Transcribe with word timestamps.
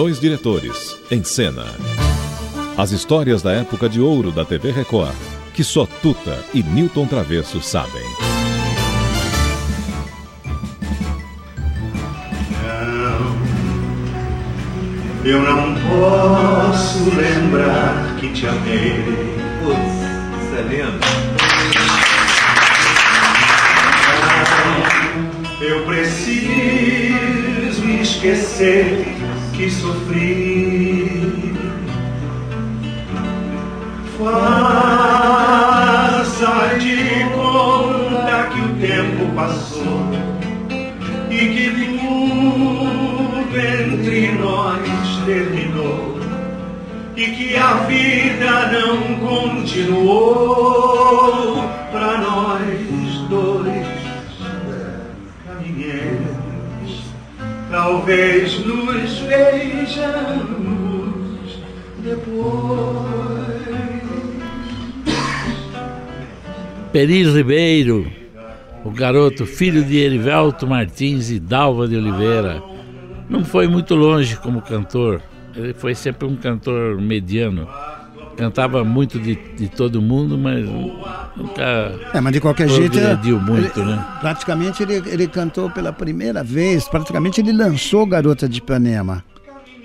dois 0.00 0.20
diretores, 0.20 0.96
em 1.10 1.24
cena. 1.24 1.64
As 2.76 2.92
histórias 2.92 3.42
da 3.42 3.50
época 3.50 3.88
de 3.88 4.00
ouro 4.00 4.30
da 4.30 4.44
TV 4.44 4.70
Record, 4.70 5.16
que 5.52 5.64
só 5.64 5.86
Tuta 5.86 6.38
e 6.54 6.62
Newton 6.62 7.04
Travesso 7.04 7.60
sabem. 7.60 8.04
Eu 15.24 15.42
não 15.42 15.74
posso 15.74 17.10
lembrar 17.16 18.14
que 18.20 18.28
te 18.28 18.46
amei. 18.46 19.02
Putz, 19.64 19.96
isso 20.44 20.54
é 20.54 20.62
lindo. 20.62 21.00
Eu 25.60 25.84
preciso 25.86 27.84
esquecer 28.00 29.27
que 29.58 29.68
sofri. 29.68 31.52
Faça 34.16 35.56
de 36.78 36.96
conta 37.34 38.36
que 38.52 38.60
o 38.60 38.68
tempo 38.80 39.22
passou 39.34 40.02
e 41.28 41.38
que 41.54 41.66
tudo 41.98 43.48
entre 43.58 44.32
nós 44.32 44.86
terminou 45.26 46.20
e 47.16 47.24
que 47.26 47.56
a 47.56 47.72
vida 47.88 48.70
não 48.70 48.96
continuou 49.26 50.44
para 51.90 52.18
nós 52.18 52.62
dois 53.28 53.88
caminheiros. 55.44 56.07
Talvez 57.70 58.64
nos 58.64 59.18
vejamos 59.20 60.48
depois. 62.02 63.18
Peri 66.90 67.22
Ribeiro, 67.24 68.10
o 68.82 68.90
garoto 68.90 69.44
filho 69.44 69.84
de 69.84 69.98
Erivelto 69.98 70.66
Martins 70.66 71.30
e 71.30 71.38
Dalva 71.38 71.86
de 71.86 71.96
Oliveira. 71.96 72.62
Não 73.28 73.44
foi 73.44 73.68
muito 73.68 73.94
longe 73.94 74.36
como 74.36 74.62
cantor, 74.62 75.20
ele 75.54 75.74
foi 75.74 75.94
sempre 75.94 76.26
um 76.26 76.34
cantor 76.34 76.98
mediano. 76.98 77.68
Cantava 78.38 78.84
muito 78.84 79.18
de, 79.18 79.34
de 79.56 79.68
todo 79.68 80.00
mundo, 80.00 80.38
mas 80.38 80.64
nunca. 81.36 81.62
É, 82.14 82.20
mas 82.20 82.32
de 82.32 82.40
qualquer 82.40 82.68
jeito. 82.68 82.96
muito, 83.40 83.80
ele- 83.80 83.90
né? 83.90 84.04
Praticamente 84.20 84.82
ele, 84.82 85.02
ele 85.06 85.26
cantou 85.26 85.68
pela 85.68 85.92
primeira 85.92 86.42
vez, 86.44 86.88
praticamente 86.88 87.40
ele 87.40 87.52
lançou 87.52 88.06
Garota 88.06 88.48
de 88.48 88.58
Ipanema. 88.58 89.24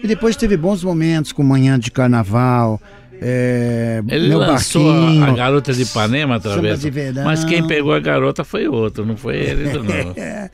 E 0.03 0.07
depois 0.07 0.35
teve 0.35 0.55
bons 0.55 0.83
momentos 0.83 1.31
com 1.31 1.41
Manhã 1.43 1.79
de 1.79 1.89
Carnaval, 1.89 2.79
é, 3.21 4.03
Ele 4.09 4.27
Meu 4.29 4.37
lançou 4.39 4.89
a- 4.91 4.99
Barquinho. 4.99 5.23
a, 5.25 5.31
garota 5.31 5.73
de 5.73 5.81
Ipanema 5.83 6.35
através. 6.35 6.81
de. 6.81 6.91
Mas 7.23 7.43
quem 7.45 7.65
pegou 7.65 7.93
a 7.93 7.99
garota 7.99 8.43
foi 8.43 8.67
outro, 8.67 9.05
não 9.05 9.15
foi 9.17 9.37
ele, 9.37 9.71
não. 9.79 9.83
É. 10.17 10.49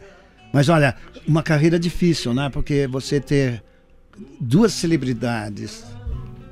Mas 0.53 0.69
olha, 0.69 0.95
uma 1.27 1.41
carreira 1.43 1.79
difícil, 1.79 2.33
né? 2.33 2.49
Porque 2.51 2.87
você 2.87 3.19
ter 3.19 3.61
duas 4.39 4.71
celebridades, 4.73 5.83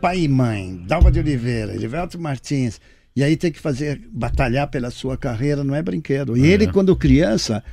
pai 0.01 0.19
e 0.21 0.27
mãe, 0.27 0.81
Dalva 0.87 1.11
de 1.11 1.19
Oliveira, 1.19 1.75
Edivelto 1.75 2.19
Martins, 2.19 2.79
e 3.15 3.23
aí 3.23 3.35
ter 3.35 3.51
que 3.51 3.59
fazer, 3.59 3.99
batalhar 4.11 4.67
pela 4.67 4.91
sua 4.91 5.17
carreira, 5.17 5.63
não 5.63 5.73
é 5.75 5.81
brinquedo. 5.81 6.37
E 6.37 6.45
ele, 6.45 6.67
quando 6.71 6.95
criança, 6.95 7.63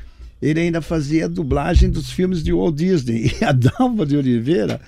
ele 0.41 0.61
ainda 0.61 0.81
fazia 0.81 1.29
dublagem 1.29 1.91
dos 1.91 2.11
filmes 2.11 2.43
de 2.43 2.53
Walt 2.53 2.75
Disney. 2.77 3.31
E 3.41 3.45
a 3.45 3.53
Dalva 3.53 4.07
de 4.07 4.17
Oliveira, 4.17 4.81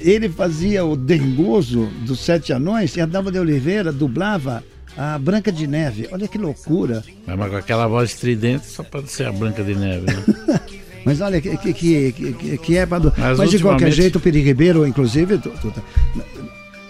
ele 0.00 0.28
fazia 0.28 0.84
o 0.84 0.94
Dengoso 0.96 1.86
dos 2.06 2.20
Sete 2.20 2.52
Anões, 2.52 2.94
e 2.96 3.00
a 3.00 3.06
Dalva 3.06 3.32
de 3.32 3.38
Oliveira 3.38 3.90
dublava 3.90 4.62
a 4.96 5.18
Branca 5.18 5.50
de 5.50 5.66
Neve. 5.66 6.06
Olha 6.12 6.28
que 6.28 6.36
loucura. 6.36 7.02
Mas 7.26 7.50
com 7.50 7.56
aquela 7.56 7.86
voz 7.86 8.10
estridente 8.10 8.66
só 8.66 8.82
pode 8.82 9.10
ser 9.10 9.26
a 9.26 9.32
Branca 9.32 9.64
de 9.64 9.74
Neve. 9.74 10.04
Né? 10.06 10.60
Mas 11.04 11.20
olha, 11.20 11.40
que, 11.40 11.56
que, 11.56 11.72
que, 12.12 12.58
que- 12.58 12.76
é. 12.76 12.86
do- 12.86 13.12
Mas 13.18 13.38
Mas, 13.38 13.50
de 13.50 13.58
qualquer 13.58 13.90
jeito, 13.90 14.18
o 14.18 14.20
Peri 14.20 14.40
Ribeiro, 14.40 14.86
inclusive, 14.86 15.40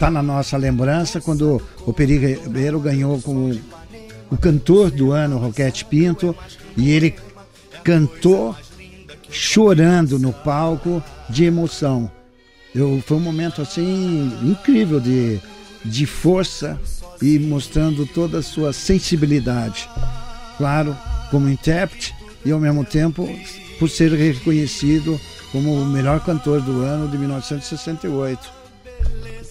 tu- 0.03 0.07
tu- 0.07 0.07
tá- 0.07 0.07
tá 0.07 0.11
na 0.11 0.23
nossa 0.23 0.57
lembrança 0.57 1.21
quando 1.21 1.63
o 1.87 1.93
Peri 1.93 2.19
Ribeiro 2.19 2.81
ganhou 2.81 3.21
com 3.21 3.57
o 4.31 4.37
cantor 4.37 4.91
do 4.91 5.13
ano, 5.13 5.39
Roquete 5.39 5.85
Pinto, 5.85 6.35
e 6.77 6.91
ele 6.91 7.15
cantou 7.85 8.57
chorando 9.31 10.19
no 10.19 10.33
palco 10.33 11.03
de 11.29 11.45
emoção. 11.45 12.11
Eu, 12.75 13.03
foi 13.07 13.17
um 13.17 13.21
momento 13.21 13.61
assim 13.63 14.33
incrível 14.43 14.99
de, 14.99 15.41
de 15.85 16.07
força 16.07 16.81
e 17.21 17.39
mostrando 17.39 18.07
toda 18.07 18.39
a 18.39 18.43
sua 18.43 18.73
sensibilidade. 18.73 19.89
Claro, 20.57 20.97
como 21.31 21.49
intérprete 21.49 22.15
e 22.45 22.51
ao 22.51 22.59
mesmo 22.59 22.85
tempo 22.85 23.29
por 23.79 23.89
ser 23.89 24.13
reconhecido 24.13 25.21
como 25.51 25.75
o 25.75 25.87
melhor 25.87 26.21
cantor 26.21 26.61
do 26.61 26.81
ano 26.83 27.09
de 27.09 27.19
1968. 27.19 28.62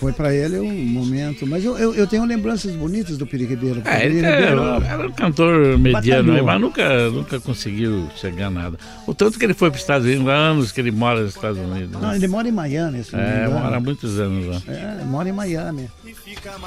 Foi 0.01 0.11
para 0.11 0.33
ele 0.33 0.59
um 0.59 0.73
momento. 0.73 1.45
Mas 1.45 1.63
eu, 1.63 1.77
eu, 1.77 1.93
eu 1.93 2.07
tenho 2.07 2.25
lembranças 2.25 2.75
bonitas 2.75 3.17
do 3.19 3.27
Piri 3.27 3.45
Ribeiro. 3.45 3.83
É, 3.85 4.03
ele 4.03 4.15
Piri 4.15 4.25
era, 4.25 4.35
Ribeiro- 4.39 4.83
era 4.85 5.07
um 5.07 5.11
cantor 5.11 5.77
mediano, 5.77 6.23
Batalhou. 6.29 6.45
mas 6.47 6.59
nunca, 6.61 7.09
nunca 7.11 7.39
conseguiu 7.39 8.07
chegar 8.15 8.47
a 8.47 8.49
nada. 8.49 8.77
O 9.05 9.13
tanto 9.13 9.37
que 9.37 9.45
ele 9.45 9.53
foi 9.53 9.69
para 9.69 9.75
os 9.77 9.81
Estados 9.83 10.07
Unidos, 10.07 10.27
há 10.27 10.33
anos 10.33 10.71
que 10.71 10.81
ele 10.81 10.89
mora 10.91 11.21
nos 11.21 11.35
Estados 11.35 11.59
Unidos. 11.59 11.91
né? 11.91 11.99
Não, 12.01 12.15
ele 12.15 12.27
mora 12.27 12.47
em 12.47 12.51
Miami, 12.51 13.03
se 13.03 13.15
É, 13.15 13.47
mora 13.47 13.77
há 13.77 13.79
muitos 13.79 14.19
anos 14.19 14.47
lá. 14.47 14.61
É, 14.73 15.03
mora 15.05 15.29
em 15.29 15.33
Miami. 15.33 15.87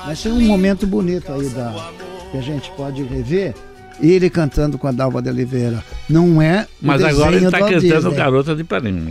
Mas 0.07 0.23
tem 0.23 0.31
um 0.31 0.41
momento 0.43 0.87
bonito 0.87 1.33
aí 1.33 1.49
da, 1.49 1.91
que 2.31 2.39
a 2.39 2.41
gente 2.41 2.71
pode 2.77 3.03
rever. 3.03 3.53
Ele 4.01 4.31
cantando 4.31 4.79
com 4.79 4.87
a 4.87 4.93
Dalva 4.93 5.21
de 5.21 5.29
Oliveira. 5.29 5.83
Não 6.09 6.41
é 6.41 6.67
o 6.83 6.87
Mas 6.87 7.03
agora 7.03 7.35
ele 7.37 7.47
está 7.47 7.59
cantando 7.59 7.81
Disney. 7.81 8.15
Garota 8.15 8.55
de 8.55 8.61
Ipanema. 8.63 9.11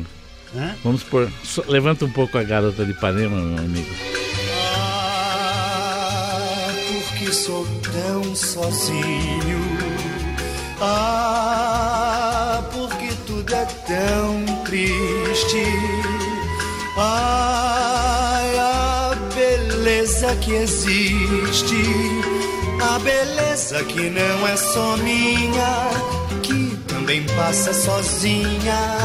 Hã? 0.56 0.76
Vamos 0.84 1.04
por. 1.04 1.32
levanta 1.68 2.06
um 2.06 2.12
pouco 2.12 2.38
a 2.38 2.44
Garota 2.44 2.86
de 2.86 2.92
Ipanema, 2.92 3.36
meu 3.36 3.58
amigo. 3.58 3.90
Ah, 4.76 6.68
porque 6.92 7.34
sou 7.34 7.66
tão 7.82 8.36
sozinho. 8.36 9.60
Ah, 10.80 12.64
porque 12.72 13.10
tudo 13.26 13.54
é 13.54 13.66
tão 13.88 14.46
triste. 14.64 15.64
Ai, 16.98 18.58
a 18.60 19.16
beleza 19.34 20.36
que 20.36 20.52
existe. 20.54 21.84
A 22.82 23.00
beleza 23.00 23.84
que 23.86 24.10
não 24.10 24.48
é 24.48 24.58
só 24.58 24.98
minha, 24.98 25.90
que 26.44 26.76
também 26.88 27.24
passa 27.36 27.74
sozinha. 27.74 29.00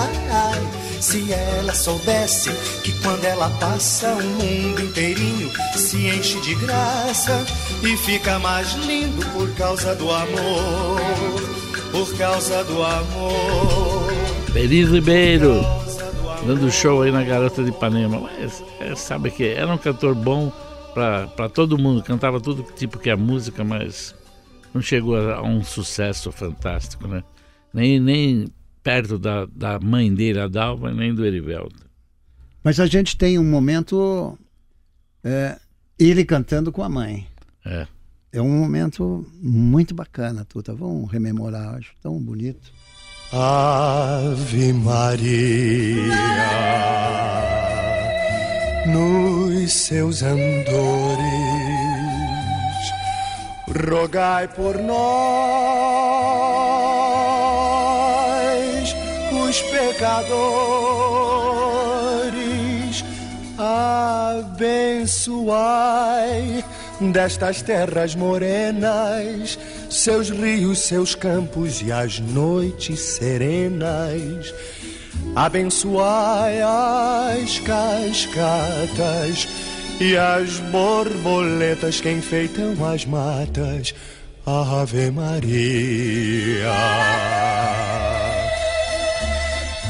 Se 1.01 1.33
ela 1.33 1.75
soubesse 1.75 2.51
que 2.83 2.93
quando 3.03 3.25
ela 3.25 3.49
passa 3.61 4.15
o 4.15 4.23
mundo 4.23 4.83
inteirinho 4.83 5.51
se 5.77 6.09
enche 6.09 6.41
de 6.41 6.55
graça 6.57 7.47
e 7.83 7.97
fica 7.97 8.39
mais 8.41 8.73
lindo 8.75 9.25
por 9.33 9.49
causa 9.55 9.95
do 9.95 10.11
amor, 10.11 11.01
por 11.93 12.19
causa 12.19 12.65
do 12.65 12.83
amor. 12.83 14.09
Peri 14.53 14.85
Ribeiro, 14.85 15.61
dando 16.45 16.71
show 16.71 17.03
aí 17.03 17.13
na 17.13 17.23
Garota 17.23 17.63
de 17.63 17.71
Ipanema. 17.71 18.21
Mas 18.21 18.63
é, 18.81 18.95
sabe 18.95 19.31
que 19.31 19.45
era 19.45 19.73
um 19.73 19.79
cantor 19.79 20.15
bom 20.15 20.53
para 20.93 21.49
todo 21.49 21.79
mundo, 21.79 22.03
cantava 22.03 22.41
tudo 22.41 22.65
tipo 22.75 22.99
que 22.99 23.09
é 23.09 23.15
música, 23.15 23.63
mas 23.63 24.15
não 24.75 24.83
chegou 24.83 25.17
a, 25.17 25.37
a 25.37 25.43
um 25.43 25.63
sucesso 25.63 26.33
fantástico, 26.33 27.07
né? 27.07 27.23
Nem, 27.73 28.01
nem 28.01 28.47
perto 28.89 29.19
da, 29.19 29.45
da 29.45 29.79
mãe 29.79 30.15
dele, 30.15 30.41
a 30.41 30.49
Dalva, 30.49 30.91
nem 30.91 31.15
do 31.15 31.23
Erivelto. 31.23 31.87
Mas 32.65 32.81
a 32.81 32.87
gente 32.87 33.19
tem 33.19 33.39
um 33.39 33.45
momento. 33.45 34.39
é, 35.23 35.59
ele 35.99 36.25
cantando 36.25 36.73
com 36.73 36.83
a 36.83 36.89
mãe. 36.89 37.29
É. 37.67 37.87
É 38.33 38.41
um 38.41 38.61
momento 38.61 39.27
muito 39.43 39.95
bacana, 39.95 40.43
Tuta. 40.43 40.73
Vamos 40.73 41.11
rememorar, 41.13 41.75
acho 41.75 41.93
tão 42.03 42.19
bonito. 42.19 42.73
Ave 43.31 44.73
Maria, 44.73 46.15
nos 48.87 49.71
seus 49.71 50.23
andores, 50.23 51.19
rogai 53.87 54.49
por 54.49 54.79
nós, 54.79 56.68
pecadores, 59.99 60.39
abençoai 64.39 65.45
destas 67.01 67.63
terras 67.63 68.15
morenas, 68.15 69.59
seus 69.91 70.31
rios, 70.31 70.79
seus 70.87 71.17
campos 71.17 71.83
e 71.83 71.91
as 71.91 72.21
noites 72.21 73.01
serenas. 73.01 74.55
Abençoai, 75.35 76.63
ai, 76.63 77.43
as 77.43 77.59
cascatas 77.59 79.49
e 80.01 80.17
as 80.17 80.61
borboletas 80.71 82.01
que 82.01 82.13
enfeitam 82.13 82.77
as 82.87 83.05
matas. 83.05 83.93
Ave 84.47 85.11
Maria. 85.11 86.73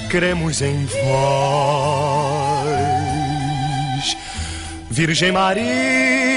Cremos 0.08 0.62
em 0.62 0.86
vós, 0.86 0.96
Virgem 4.90 5.30
Maria, 5.30 6.27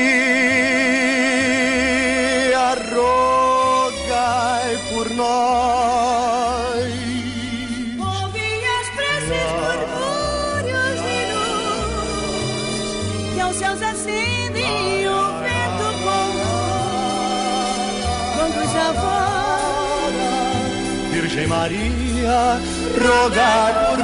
Virgem 21.22 21.46
Maria, 21.46 22.60
rogai 22.98 23.74
por 23.86 23.98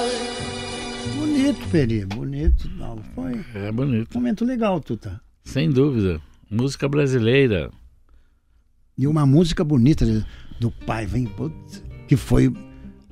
nós. 0.00 1.10
Bonito, 1.16 1.68
Peri, 1.70 2.04
bonito. 2.04 2.68
Não, 2.76 2.98
foi 3.14 3.40
É 3.54 3.72
bonito. 3.72 4.14
um 4.16 4.20
momento 4.20 4.44
legal, 4.44 4.78
Tuta. 4.80 5.20
Sem 5.42 5.70
dúvida. 5.70 6.20
Música 6.50 6.86
brasileira. 6.88 7.70
E 8.98 9.06
uma 9.06 9.24
música 9.24 9.64
bonita 9.64 10.04
do 10.60 10.70
hein? 11.14 11.26
Putz, 11.34 11.82
que 12.06 12.16
foi 12.16 12.52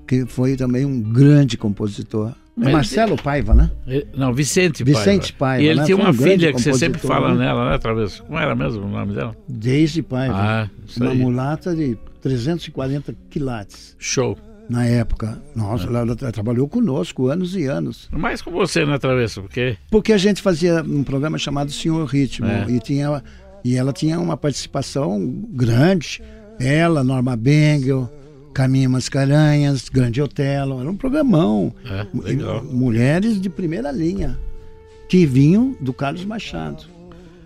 que 0.07 0.27
foi 0.27 0.57
também 0.57 0.85
um 0.85 1.01
grande 1.01 1.57
compositor. 1.57 2.35
É 2.61 2.65
Mas- 2.65 2.73
Marcelo 2.73 3.17
Paiva, 3.17 3.55
né? 3.55 3.71
Eh, 3.87 4.07
Não, 4.17 4.33
Vicente 4.35 4.83
Vicente 4.83 5.33
Paiva, 5.33 5.63
E 5.63 5.67
ele 5.69 5.81
né? 5.81 5.87
tinha 5.87 5.97
uma 5.97 6.11
um 6.11 6.13
filha 6.13 6.53
que 6.53 6.61
você 6.61 6.75
sempre 6.75 7.01
fala 7.01 7.33
né? 7.35 7.47
nela, 7.47 7.71
né, 7.71 7.79
Travesso? 7.79 8.25
Como 8.25 8.39
era 8.39 8.55
mesmo 8.55 8.85
o 8.85 8.89
nome 8.89 9.15
dela? 9.15 9.37
Desde 9.49 10.03
Paiva. 10.03 10.35
Ah, 10.37 10.71
isso 10.87 11.01
uma 11.03 11.13
aí. 11.13 11.19
mulata 11.19 11.75
de 11.75 11.97
340 12.21 13.15
quilates 13.31 13.95
Show. 13.99 14.37
na 14.69 14.85
época. 14.87 15.41
Nossa, 15.55 15.87
ela, 15.87 16.01
ela 16.01 16.17
trabalhou 16.33 16.69
conosco 16.69 17.29
anos 17.29 17.55
e 17.55 17.65
anos. 17.67 18.09
Mais 18.13 18.43
com 18.43 18.51
você, 18.51 18.85
né, 18.85 18.99
Travesso? 18.99 19.43
Porque 19.43 19.77
Porque 19.91 20.13
a 20.13 20.19
gente 20.19 20.43
fazia 20.43 20.83
um 20.83 21.05
programa 21.05 21.39
chamado 21.39 21.71
Senhor 21.71 22.05
Ritmo 22.07 22.47
É. 22.49 22.67
e 22.69 22.81
tinha 22.81 23.23
e 23.65 23.77
ela 23.77 23.93
tinha 23.93 24.19
uma 24.21 24.37
participação 24.37 25.21
grande. 25.51 26.21
Ela, 26.61 27.05
Norma 27.05 27.37
Bengel, 27.37 28.11
Caminha 28.55 28.89
Mascarenhas, 28.89 29.89
Grande 29.89 30.21
Otelo, 30.21 30.81
era 30.81 30.91
um 30.91 30.97
programão. 30.97 31.73
É, 31.85 32.07
legal. 32.23 32.65
Mulheres 32.65 33.41
de 33.41 33.49
primeira 33.49 33.91
linha 33.93 34.39
que 35.09 35.25
vinham 35.27 35.77
do 35.81 35.93
Carlos 35.93 36.25
Machado. 36.25 36.85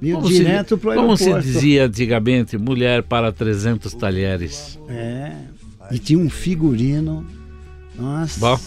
Vinham 0.00 0.20
Como 0.20 0.32
direto 0.32 0.76
para 0.78 0.90
o 0.90 0.94
Como 0.94 1.10
aeroporto. 1.12 1.42
se 1.46 1.52
dizia 1.52 1.86
antigamente, 1.86 2.58
mulher 2.58 3.02
para 3.04 3.30
300 3.30 3.94
talheres. 3.94 4.78
É. 4.88 5.32
E 5.90 5.98
tinha 5.98 6.18
um 6.18 6.28
figurino. 6.30 7.24
Nossa. 7.98 8.40
Bom, 8.40 8.58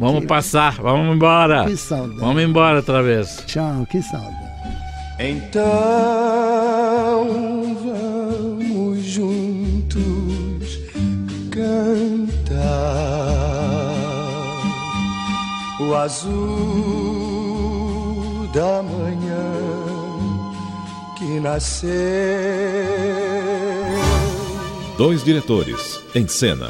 Vamos 0.00 0.20
Que- 0.22 0.26
passar, 0.26 0.80
vamos 0.80 1.14
embora. 1.14 1.66
Que 1.66 1.76
saudade. 1.76 2.18
Vamos 2.18 2.42
embora, 2.42 2.82
Travesso. 2.82 3.44
Tchau, 3.46 3.86
que 3.90 4.00
saudade. 4.02 4.50
Então 5.20 5.62
o 15.88 15.94
azul 15.94 16.32
da 18.52 18.82
manhã 18.82 19.52
que 21.18 21.40
nasceu. 21.40 21.90
Dois 24.96 25.24
diretores, 25.24 26.00
em 26.14 26.28
cena. 26.28 26.68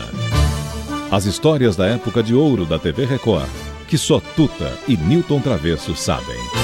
As 1.10 1.26
histórias 1.26 1.76
da 1.76 1.86
época 1.86 2.22
de 2.22 2.34
ouro 2.34 2.64
da 2.64 2.78
TV 2.78 3.04
Record, 3.04 3.50
que 3.88 3.98
só 3.98 4.20
Tuta 4.34 4.72
e 4.88 4.96
Newton 4.96 5.40
Travesso 5.40 5.94
sabem. 5.94 6.61